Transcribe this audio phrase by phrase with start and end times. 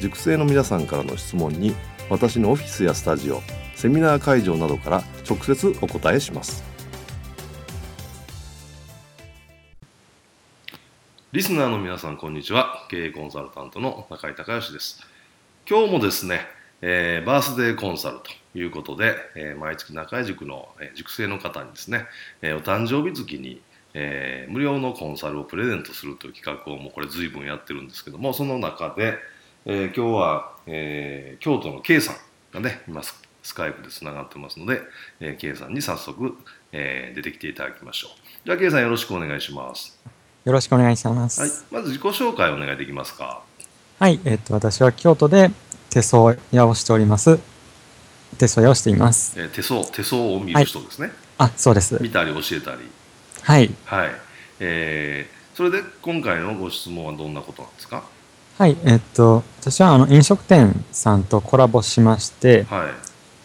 [0.00, 1.74] 塾生の皆さんからの質問に
[2.10, 3.40] 私のオフィスやスタジオ
[3.74, 6.62] セミナー会場などから直接お答えします。
[11.32, 12.86] リスナーの皆さんこんにちは。
[12.88, 15.00] 経営コンサルタントの中井孝義です。
[15.68, 16.40] 今日もですね、
[16.80, 22.06] えー、バースデーコンサルということで、えー、毎月中井塾の、えー、塾生の方にですね、
[22.42, 23.60] えー、お誕生日月に
[23.94, 29.18] えー、無料のコンサルをプレゼントするという企画をもうこれ随分やってるんですけどもその中で、
[29.66, 32.16] えー、今日は、えー、京都の K さん
[32.52, 34.82] がね今スカイプでつながってますので、
[35.20, 36.36] えー、K さんに早速、
[36.72, 38.10] えー、出てきていただきましょう。
[38.44, 39.98] じゃあ K さんよろしくお願いします。
[40.44, 43.42] よろしくお願いします、はい、まず自己紹介お願いできますか。
[43.98, 44.20] はい。
[44.24, 45.50] えー、っと私は京都で
[45.88, 47.38] 手相屋をしております。
[48.36, 51.06] 手相屋をしています、えー、手相手相を見る人ですね、
[51.38, 52.02] はい、あそうです。
[52.02, 52.78] 見たり教えたり。
[53.42, 53.70] はい。
[53.86, 54.10] はい。
[54.60, 58.04] えー、それで今回のご質問はどんなことなんですか？
[58.56, 62.88] はい、えっと、私はあの飲食店さんとコラボしまして、は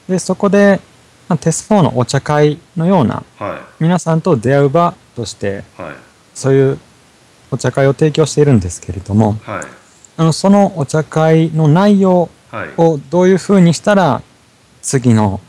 [0.07, 0.79] い、でそこで、
[1.27, 5.95] まあ、テスフォーのお茶会のような、はい、皆さんと出会う場として、はい、
[6.35, 6.79] そういう
[7.51, 9.63] お茶会を提供しているんですけれども、はい、
[10.17, 12.29] あのそのお茶会の内容
[12.77, 14.21] をどういうふうにしたら、
[14.81, 15.41] 次の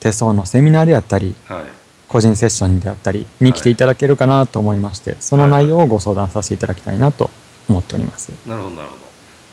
[0.00, 1.64] 手相のセミナーであったり、はい、
[2.08, 7.30] 個人セッションであったりに来ていただけるかなと思いまして、その内容をご相談させていただきたいなと
[7.68, 8.30] 思っております。
[8.46, 9.03] なるほどなるほど。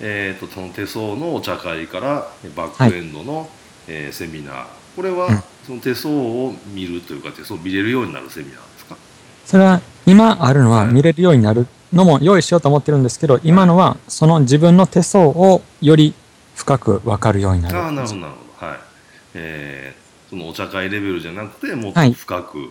[0.01, 3.47] えーと、その手相のお茶会からバックエンドの、はい、
[3.87, 4.65] えー、セミナー。
[4.95, 8.97] これは、うん、その手相を見るというか手相を見れるようになるセミナーですか？
[9.45, 16.13] それは今あるのは見れるようになるのも用意しようと思ってるんですけど、今のはその自分の手相をより
[16.55, 17.77] 深く分かるようになる。
[17.77, 18.65] あなるほどなるほど。
[18.67, 18.79] はい。
[19.35, 22.67] えー、そのお茶会レベルじゃなくてもっと深く、はい、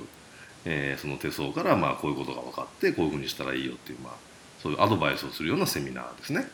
[0.65, 4.13] えー、その手相からまあこういうことが分かってこういうふうにしたらいいよっていうまあ
[4.63, 6.49] そういうアドバイスをするようなセミナーですね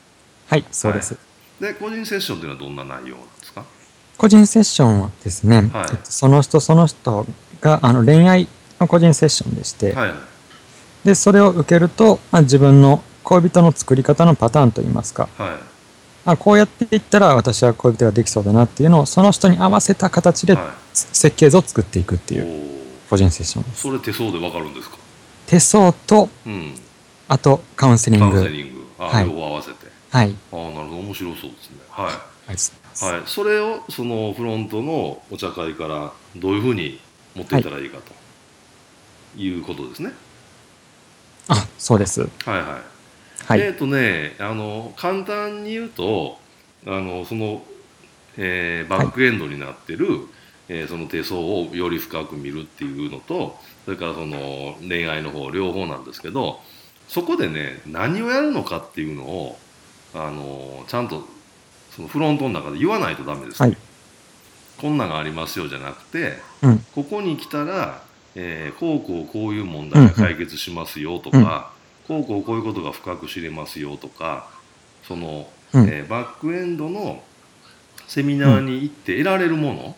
[0.48, 1.14] はい、そうです。
[1.60, 3.64] はい、で、個人セッションというのはどんな内容なんですか？
[4.16, 7.26] 個人セッションはですね、はい、その人その人
[7.60, 8.48] があの恋愛
[8.80, 10.14] の個人セッションでして、はい、
[11.04, 15.50] でそれを受けると、まあ、自分の恋人の作り方のパターンといいますか、はい、
[16.30, 20.56] あこうやっていったら私は恋人ができそうだなっていうのをその人に合わせた形で
[20.94, 22.70] 設計図を作っていくっていう
[23.10, 23.82] 個人セッションです。
[23.82, 24.96] それ手相でわかるんですか？
[25.46, 26.74] 手相と、うん、
[27.28, 28.30] あとカウンセリング。
[28.30, 28.86] カウンセリング。
[28.98, 29.85] あ、はい、両方合わせて。
[30.16, 30.34] はい。
[30.50, 30.96] ああ、なるほど。
[31.00, 31.76] 面白そうですね。
[31.90, 32.06] はい。
[32.46, 33.22] はい。
[33.26, 36.98] それを、そのフロントのお茶会からどういうふうに
[37.34, 40.12] 持っていったらいいかということですね。
[41.48, 42.22] あ、そうです。
[42.22, 43.44] はいはい。
[43.44, 46.38] はい、えっ、ー、とね、あの、簡単に言うと、
[46.86, 47.62] あの、その、
[48.38, 50.20] えー、バックエンドになってる、はい、
[50.70, 56.60] えー、その手相をより深く見るっていうのと、それからその恋愛の方両方なんですけど、
[57.06, 59.58] そこでね何をやるのかっていうのを
[60.16, 61.24] あのちゃんと
[61.94, 63.76] そのフロントの中で言わないとダメです、はい、
[64.78, 68.02] こんなんがありますよじゃなくて、うん、ここに来たら、
[68.34, 71.72] えー、こうこうこういう問題が解決しますよとか、
[72.08, 72.16] うん。
[72.16, 74.48] うん、こうこうこういうことが深く知れますよとか
[75.06, 77.22] その、うん、えー、バックエンドの
[78.06, 79.96] セミナーに行って得られるもの、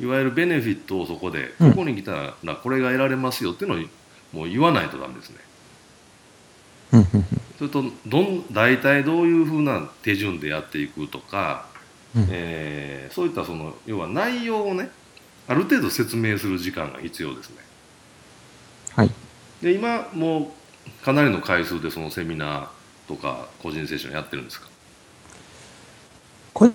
[0.00, 3.78] いわゆるベネフィットをそこで、ここに来たらこれが得られますよっていうのを
[4.32, 5.36] もう言わないとダメですね。
[7.60, 11.66] それとどん大体どういうふうな手順でやっていくとか、
[12.16, 14.90] うん、えー、そういったその要は内容をね
[15.46, 17.56] ある程度説明する時間が必要ですね。
[18.96, 19.10] はい、
[19.60, 20.54] で今も
[21.02, 24.66] うかなりの回数でそのセミナーとか個人セッションやってるんですか？
[26.54, 26.74] 個人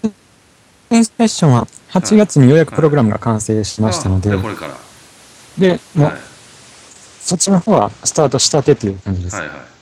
[0.92, 4.76] セッションは8月にようやくプログラムが完成しましたので、はい、これから。
[5.58, 6.22] でもう、はい、
[7.22, 9.36] そっちの方はスタートしたてという感じです。
[9.38, 9.75] はいはい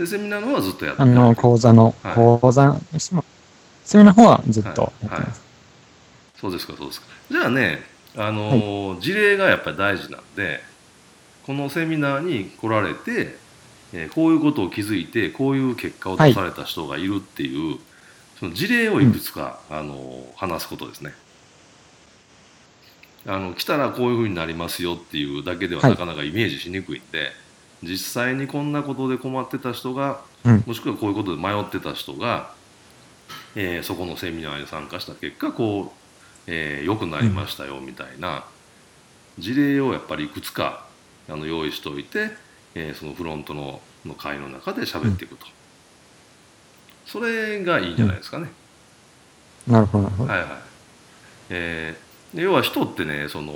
[0.00, 3.24] でセミナーのはずっとやってあの講座の、講座にしても
[3.84, 5.28] セミナーの方はずっとやってはいはい。
[5.28, 5.42] ます。
[6.40, 7.06] そうですかそうですか。
[7.30, 7.82] じゃあね
[8.16, 10.60] あのー事例がやっぱり大事なんで
[11.44, 13.36] このセミナーに来られて、
[13.92, 17.78] えーこういうことを気づいてこういう結果を出された人がいるっていう、
[18.38, 21.12] その事例をいくつか、あのー話すことですね。
[23.26, 25.90] あの来たらこういうふうになりますよっていうだけでははい。
[25.90, 27.32] なかなかイメージしにくいんで、
[27.82, 32.52] 実際にこんなことで困ってた人が、うんもしくはこういうことで迷ってた人が、
[33.54, 35.90] えーそこのセミナーに参加した結果こう、
[36.46, 38.44] えー良くなりましたよみたいな
[39.38, 40.84] 事例をやっぱりいくつか
[41.28, 42.30] あの用意しておいて、
[42.74, 45.46] えーそのフロントのの会の中で喋っていくと、
[47.06, 48.50] それがいいんじゃないですかね。
[49.66, 50.32] なるほど、なるほど。
[50.32, 50.48] はいはい。
[51.50, 53.52] えーで要は人ってねその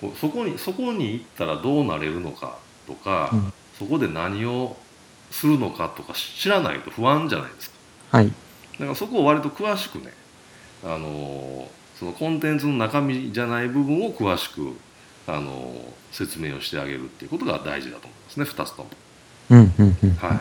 [0.00, 4.76] こそこにそこに行ったらどうなれるのかとか、うんそこで何を
[5.32, 7.76] するのかとか知らないと不安じゃないですか。
[8.18, 8.28] はい。
[8.28, 8.32] だ
[8.78, 10.12] からそこを割と詳しくね、
[10.84, 11.66] あのー
[11.98, 14.76] そのコンテンツの中身じゃない部分を詳しく、
[15.26, 15.76] あのー
[16.12, 18.90] 説明をしてあげるっていうことが大事だと思いますね2つとも。
[19.50, 20.10] うん、うん、うん。
[20.14, 20.40] はい、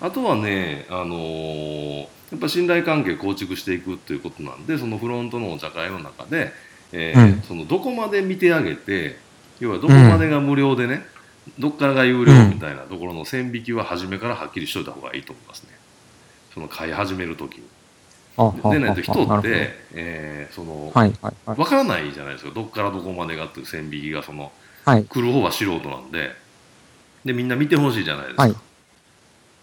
[0.00, 2.00] あとはね、あのー
[2.32, 6.52] やっぱ信頼関係構築していくっていうことなんでそのフロントのお茶会の中で、
[6.90, 9.16] えーうんそのどこまで見てあげて
[9.60, 11.06] 要はどこまでが無料でね、
[11.58, 15.70] どっからが有料みたいなところの線引きは初めからはっきりしといた方がいいと思いますね。
[16.54, 17.64] その買い始めるときに。
[18.70, 21.56] でないと人って、えーその、はい、はい、はい。
[21.56, 24.52] 分からないじゃないですかどっからどこまでがっていう線引きがその
[24.84, 26.30] はい、来る方は素人なんで
[27.24, 28.54] でみんな見てほしいじゃないですか、はい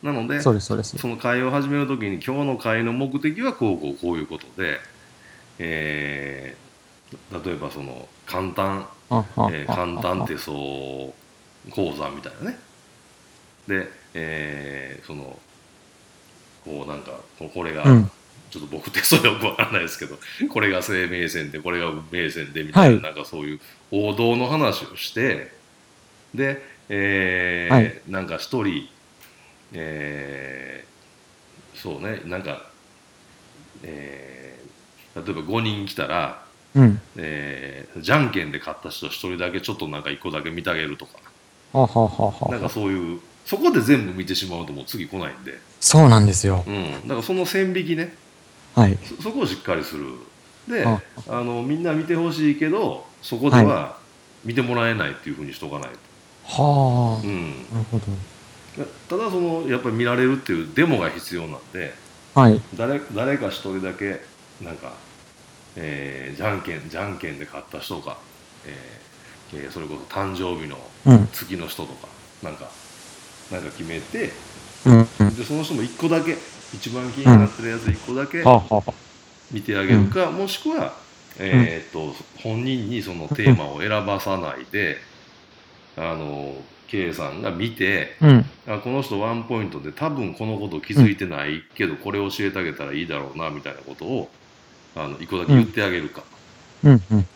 [0.03, 0.95] なのでそうです、そうです。
[0.99, 4.79] その会を始めるときに今日の会の目的はこうこうこういうことで、
[5.57, 6.65] えー
[7.45, 10.55] 例えばその簡単、えー簡単手相
[11.71, 12.59] 講座みたいなね。
[13.67, 15.39] で、えーその
[16.63, 18.11] こうなんかここれが、うん。
[18.51, 20.17] ちょっと僕手相よくわからないですけど
[20.49, 23.01] これが生命線でこれが運命線でみたいな,、はい。
[23.01, 23.59] なんかそういう
[23.91, 25.51] 王道の話をして
[26.33, 28.01] で、えーはい。
[28.07, 28.87] なんか一人、
[29.73, 30.85] えー
[31.77, 32.69] そうねなんか、
[33.83, 36.43] えー例えば5人来たら、
[36.75, 37.01] うん。
[37.17, 41.13] えーじゃんけんで勝った人一人だけちょっとなんか1個だけ見てあげるとか
[41.81, 46.63] はははなんかはそういうそこで全部見てしまうともう次来ないんで、そうなんですよ。
[46.65, 48.13] うん、だからその線引きね
[48.73, 48.97] はい。
[49.17, 50.05] そそこをしっかりする
[50.67, 50.99] であ
[51.29, 53.97] あのみんな見てほしいけどそこでは
[54.43, 57.21] 見てもらえないっていうふうにしとかないと、はあ。
[57.23, 58.05] うん、なるほど。
[59.07, 61.93] ただそのやっぱり見られるっていうデモが必要なんで
[62.33, 62.61] はい。
[62.75, 64.21] 誰誰か一人だけ
[64.61, 64.93] なんか、
[65.75, 68.17] えーじゃんけんじゃんけんで勝った人が、
[68.65, 69.14] えー
[69.53, 71.27] えーそれこそ誕生日のうん。
[71.31, 72.07] 月の人とか
[72.43, 72.69] なんか
[73.51, 74.31] なんか決めて
[74.85, 75.07] うん。
[75.19, 75.35] うん。
[75.35, 76.37] でその人も1個だけ
[76.73, 78.43] 一番気になってるやつ1個だけ。
[79.51, 80.93] 見てあげるか、もしくは、
[81.37, 84.97] えーっと本人にそのテーマを選ばさないで、
[85.97, 86.55] あの
[86.87, 88.45] K さんが見てうん。
[88.67, 94.29] あこの人ワンポイントで多分このこと気づいてないけど、これ教えてあげたらいいだろうなみたいなことを
[94.95, 96.23] あの1個だけ言ってあげるか。
[96.83, 97.03] うん。
[97.11, 97.27] うん。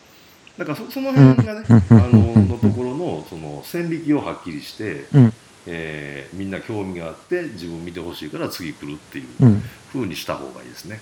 [0.60, 5.32] だからそその辺がね、うんあののところのその線引きをはっきりして、うん
[5.66, 9.62] えーみんな興味があって自分見てほしいから次来るっていううん。
[9.92, 11.00] 風にした方がいいですね。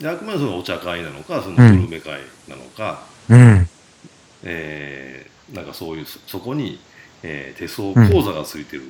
[0.00, 3.68] であくまでそのお茶会なのかそのグルメ会なのか、うん。
[4.44, 6.80] えーなんかそういうそそこに、
[7.22, 8.86] えー手相講座がついてるっ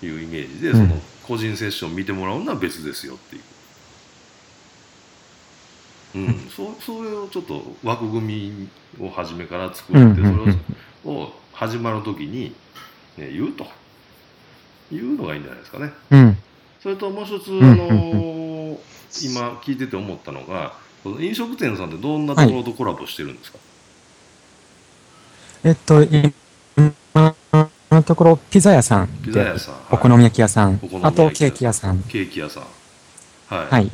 [0.00, 3.42] ていう,、いうイメージでうんその個人セッション見てもらうのは別ですよっていう。
[6.14, 10.12] うん、そうそれをちょっと枠組みを初めから作うん。
[10.12, 10.26] って、うん。
[10.26, 10.56] それを
[11.04, 12.54] を始まるときに、
[13.16, 13.66] ね、言うと
[14.92, 15.92] いうのがいいんじゃないですかね。
[16.10, 16.38] うん。
[16.80, 18.78] それともう一つ、んあのー
[19.20, 20.72] 今聞いてて思ったのが、
[21.04, 23.58] この飲食店さんってどんなところとコラボしてるんですか、
[25.64, 27.36] えっと、今
[27.90, 32.02] のところ、ピザ屋さんでピザ屋、さん、お好み焼き屋さんお好み、焼き屋あとケーキ屋さん。
[32.04, 32.62] ケーキ屋さん。
[33.48, 33.66] はい。
[33.66, 33.90] はい。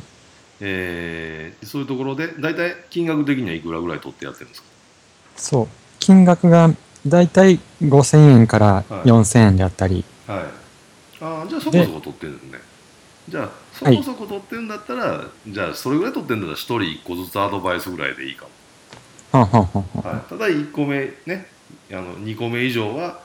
[0.61, 4.67] えーそういうところで、大体金額的にはいくらぐらい取ってやってるんですか？
[5.37, 5.67] そう。
[5.99, 6.69] 金額が
[7.07, 10.39] だいたい5000円からはい4000円であったり、はい。
[11.21, 12.59] ああ、じゃあそこそこ取ってるんですね。
[13.29, 18.45] じゃあ、そこそこ取ってるんだったら、じゃあ、それぐらい取ってるんだったら、1人1個ずつアドバイスぐらいでいいか
[19.31, 19.39] も。
[19.39, 21.45] はんはんはんはい、ただ1個目ね
[21.91, 23.19] あの2個目以上は、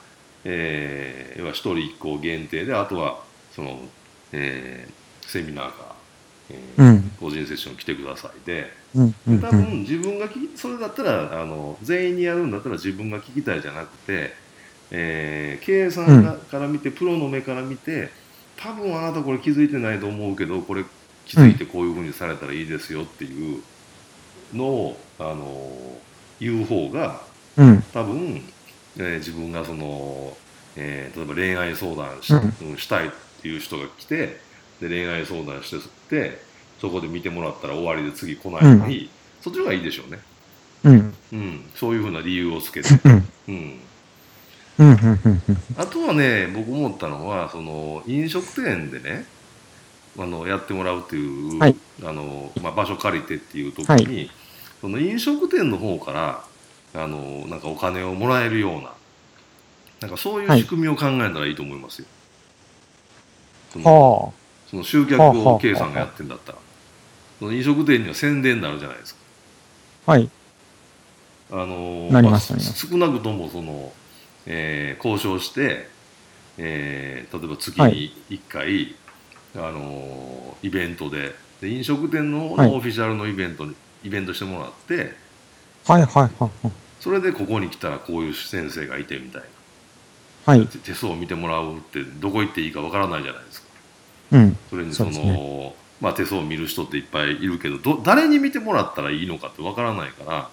[0.44, 3.20] えー要は1人1個限定であとは
[3.56, 3.80] その、
[4.32, 4.92] えー
[5.26, 5.93] セミナーか、えー
[6.78, 7.10] うん。
[7.20, 9.14] 個人セッション来てくださいでうん。
[9.28, 9.40] うん。
[9.40, 14.32] 多うん分自分がそれだったらあの全員にやるんだったら自分が聞きたいじゃなくて、
[14.90, 18.10] えー経営さんがから見てプロの目から見て、
[18.56, 20.84] 多分あなたこれ気づいてないと思うけどこれ
[21.24, 23.62] 気づいてこういうふうにされたらいいですよっていう
[24.54, 25.98] のを、あの
[26.40, 27.22] 言う方が
[27.56, 27.82] うん。
[27.92, 28.42] 多分、
[28.98, 30.36] えー自分がその、
[30.76, 33.10] えー例えば恋愛相談し,、うんうんしたいっ
[33.42, 34.40] ていう人が来て
[34.80, 36.42] で恋愛相談してって
[36.80, 40.18] そこで見てもらったら終わりで次来ないのに、そっちの方がいいでしょうね、
[40.84, 41.14] うん。
[41.32, 43.28] うん、そういうふうな理由をつけて、うん。
[43.48, 43.78] うん、
[44.78, 44.84] うん。
[44.84, 44.88] うん。
[44.88, 45.42] うん。
[45.48, 45.58] うん。
[45.76, 49.24] あとはね僕思ったのはその飲食店でね
[50.18, 54.30] あのやってもらうっていう、はいあのまあ、場所借りてっていう時に、
[54.80, 56.44] その飲食店の方から
[56.94, 58.92] あのなんかお金をもらえるような
[60.00, 62.06] なんかそういう仕組みを考えたらいいと思いますよ。
[63.82, 64.32] は
[64.74, 66.58] その集客はあはあを K さんがやってんだったら
[67.38, 69.20] その飲食店には宣伝になるじゃないですか。
[70.06, 70.10] あ。
[70.12, 70.30] はい。
[71.52, 73.92] あのなりますます少なくともその、
[74.46, 75.88] えー交渉して、
[76.58, 78.94] えー例えば月はに1回、
[79.56, 85.14] あのイベントでで飲食店ののオフィシャルのイベントに、イベントしてもらって
[85.86, 86.02] はい。
[86.02, 86.30] はい。
[86.40, 86.72] はい。
[87.00, 89.42] それでここに来たらこういう先生がいてみたい
[90.46, 90.66] はい。
[90.66, 93.63] 手相を見てもらうってどこ行っていいかわからないじゃないですか
[94.34, 94.56] うん。
[94.68, 100.50] それにそのそうですまあ、手相を見る人っていっぱいいるけどど誰に見てもらったらいいのかってわからないから。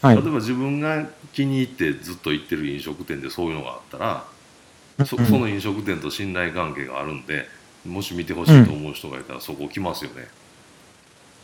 [0.00, 0.24] はい例え。
[0.24, 4.24] ば自分が気に入ってずっと行ってる飲食店でそういうのがあったら
[5.04, 7.46] そうんその飲食店と信頼関係があるんで
[7.84, 10.16] もし見てほしいと思う人がいたらそこ来ますよね。
[10.16, 10.32] だから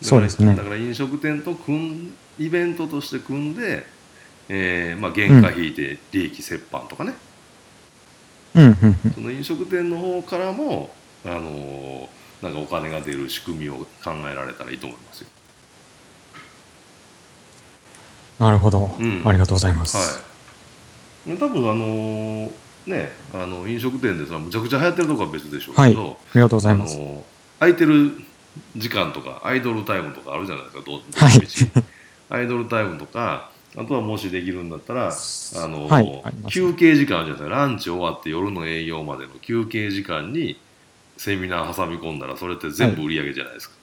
[0.00, 3.86] そうですねだから飲食店と組んイベントとして組んで、
[4.48, 7.14] えーまあ、原価引いて利益折半とかね、
[8.54, 8.64] うん。
[8.64, 8.98] うん。
[9.04, 9.12] うん。
[9.12, 10.90] その飲食店の方からも、
[11.24, 12.06] あのー
[12.42, 15.28] なんかお金が出る仕組みを考えられたらいいと思いますよ。
[18.38, 18.94] なるほど。
[18.98, 19.96] うんありがとうございます。
[19.96, 21.38] はい。
[21.38, 22.50] 多分あのー
[22.86, 25.90] ねあの飲食店でさむちゃくちゃ流行ってるとこは別でしょうはい。
[25.92, 26.98] けど、ありがとうござあいます。
[27.60, 28.12] 空いてる
[28.76, 31.40] 時間とかアイドルタイムとかあるじゃないですかどうはい
[32.28, 35.08] アイドルタイムとかあとはもしできるんだったらあ
[35.68, 40.58] のー、はいあります休憩時間じゃないですかランチ終わって夜の営業までの休憩時間に
[41.16, 43.76] セミナー挟み込んだらそれって全部売り上げじゃないですか。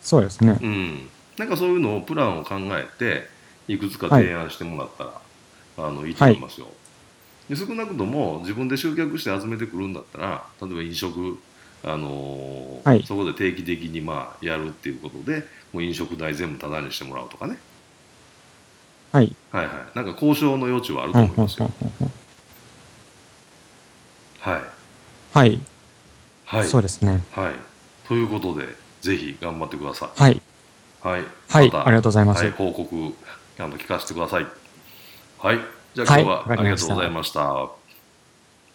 [0.00, 0.58] そうですね。
[0.62, 1.08] うん、
[1.38, 3.28] なんかそういうのをプランを考えて
[3.66, 5.20] いくつか提案してもらったら、
[5.78, 6.68] あのいいと思いますよ。
[7.48, 11.38] で少なくとも自分で集客して集めてくるんだったら例えば飲食、
[11.84, 17.58] あのーはいそこで定期的にまあやるっていうことでもう飲食代全部タダにしてもらうとかね、
[19.12, 19.34] はい。
[19.52, 21.70] はいはい、なんか交渉の余地はあると思いますよ。
[21.80, 22.25] うんうんはい
[25.36, 25.60] はい。
[26.46, 27.22] はいそうですね。
[27.32, 27.54] はい、
[28.08, 28.66] ということで
[29.02, 30.08] ぜひ頑張ってください。
[30.18, 30.42] はい。
[31.02, 31.70] はい、はい。
[31.74, 32.52] ありがとうございますはい、。
[32.52, 33.14] 報告
[33.58, 34.46] あの聞かせてください。
[35.38, 35.58] はい、
[35.94, 37.52] じゃあ今はい日はありがとうございました。
[37.52, 37.68] あ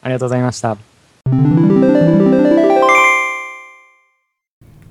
[0.06, 0.78] りがとうございました。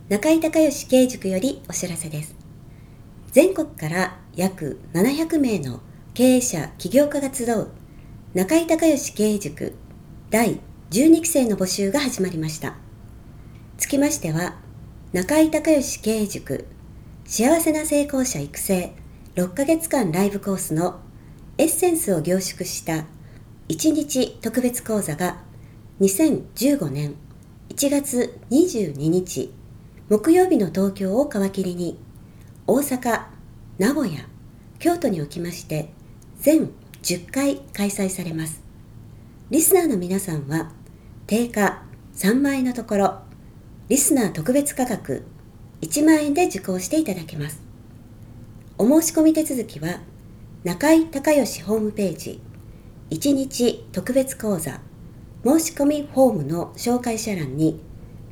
[0.08, 2.34] 中井隆義経営塾よりお知らせです。
[3.30, 5.78] 全国から約700名の
[6.14, 7.68] 経営者、起業家が集う
[8.34, 9.76] 中井隆義経営塾
[10.30, 10.58] 第
[10.90, 12.74] 12期生の募集が始まりました。
[13.78, 14.56] つきましては、
[15.12, 16.66] 中井隆義経営塾
[17.24, 18.92] 幸せな成功者育成
[19.36, 20.98] 6ヶ月間ライブコースの
[21.58, 23.04] エッセンスを凝縮した
[23.68, 25.36] 1日特別講座が
[26.00, 27.14] 2015年
[27.68, 29.54] 1月22日
[30.08, 32.00] 木曜日の東京を皮切りに
[32.66, 33.26] 大阪、
[33.78, 34.26] 名古屋、
[34.80, 35.92] 京都におきまして
[36.40, 36.70] 全
[37.04, 38.60] 10回開催されます。
[39.50, 40.72] リスナーの皆さんは
[41.30, 41.82] 定価
[42.16, 43.20] 3万円のところ
[43.88, 45.24] リスナー特別価格
[45.80, 47.62] 1万円で受講していただけます。
[48.78, 50.00] お申し込み手続きは
[50.64, 52.40] 中井隆義ホームページ
[53.10, 54.80] 1日特別講座
[55.44, 57.80] 申し込みフォームの紹介者欄に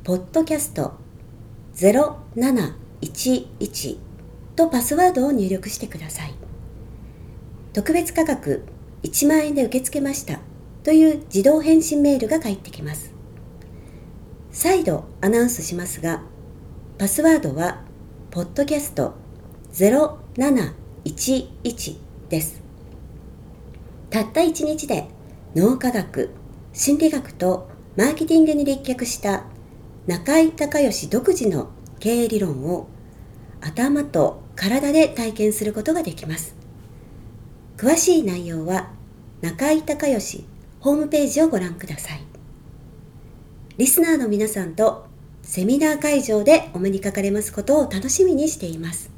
[0.03, 0.95] ポッドキャスト
[1.75, 3.97] 0711
[4.57, 6.33] とパスワードを入力してください。
[7.71, 8.65] 特別価格
[9.03, 10.41] 1万円で受け付けました
[10.83, 13.13] という自動返信メールが返ってきます。
[14.51, 16.23] 再度アナウンスしますが、
[16.97, 17.81] パスワードは
[18.31, 19.13] ポッドキャスト
[19.73, 21.97] 0711
[22.29, 22.61] です。
[24.09, 25.07] たった1日で
[25.55, 26.31] 脳科学、
[26.73, 29.45] 心理学とマーケティングに立脚した
[30.07, 31.69] 中井隆義独自の
[31.99, 32.87] 経営理論を
[33.61, 36.55] 頭と体で体験することができます。
[37.77, 38.89] 詳しい内容は
[39.41, 40.45] 中井隆義
[40.81, 42.21] ホームページをご覧ください。
[43.77, 45.07] リスナーの皆さんと
[45.41, 49.11] セミナー会場でお目にかかれますことを楽しみにしています。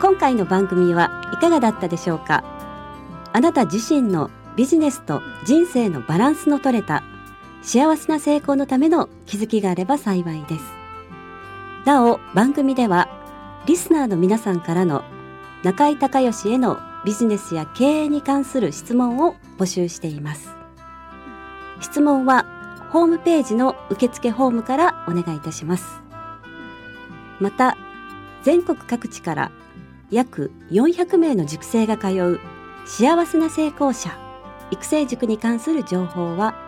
[0.00, 2.44] 今回の番組はいかがだったでしょうか？
[3.32, 7.04] あなた自身のビジネスと人生のバランスの取れた
[7.68, 10.64] 幸せな成功のための気づきがあれば幸いです。
[11.84, 13.10] なお番組では
[13.66, 15.04] リスナーの皆さんからの
[15.62, 20.48] 中井隆義へのビジネスや経営に関する質問を募集しています。
[21.82, 22.46] 質問は
[22.90, 26.00] ホームページの受付フォームからお願いいたします。
[27.38, 27.76] また
[28.44, 29.52] 全国各地から
[30.10, 32.40] 約400名の塾生が通う
[32.86, 34.18] 幸せな成功者
[34.70, 36.67] 育成塾に関する情報は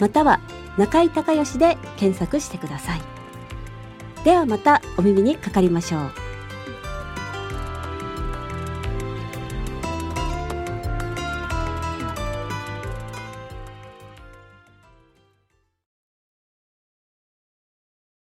[0.00, 0.40] または
[0.76, 3.02] 中井隆義で検索してください。
[4.24, 6.27] ではまたお耳にかかりましょう。